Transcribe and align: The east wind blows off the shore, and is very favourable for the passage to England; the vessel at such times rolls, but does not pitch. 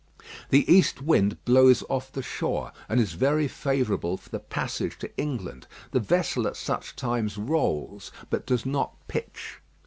The 0.49 0.65
east 0.67 1.03
wind 1.03 1.37
blows 1.45 1.83
off 1.87 2.11
the 2.11 2.23
shore, 2.23 2.71
and 2.89 2.99
is 2.99 3.13
very 3.13 3.47
favourable 3.47 4.17
for 4.17 4.29
the 4.29 4.39
passage 4.39 4.97
to 4.97 5.15
England; 5.15 5.67
the 5.91 5.99
vessel 5.99 6.47
at 6.47 6.57
such 6.57 6.95
times 6.95 7.37
rolls, 7.37 8.11
but 8.31 8.47
does 8.47 8.65
not 8.65 8.95
pitch. 9.07 9.59